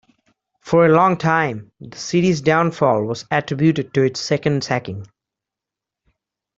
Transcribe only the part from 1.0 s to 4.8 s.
time, the city's downfall was attributed to its second